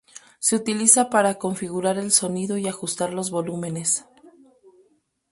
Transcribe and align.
Se 0.39 0.55
utiliza 0.55 1.11
para 1.11 1.35
configurar 1.35 1.99
el 1.99 2.11
sonido 2.11 2.57
y 2.57 2.67
ajustar 2.67 3.13
los 3.13 3.29
volúmenes. 3.29 4.03